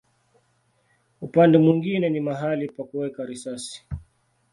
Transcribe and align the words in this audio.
Upande 1.21 1.57
mwingine 1.57 2.09
ni 2.09 2.19
mahali 2.19 2.67
pa 2.67 2.83
kuweka 2.83 3.25
risasi. 3.25 3.85